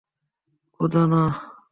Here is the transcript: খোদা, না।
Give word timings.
খোদা, 0.79 1.03
না। 1.07 1.21